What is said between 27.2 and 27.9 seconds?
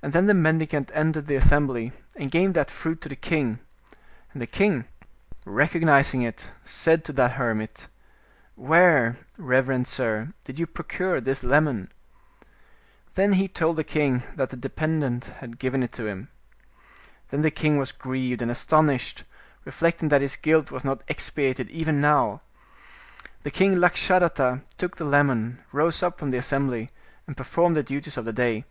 and performed the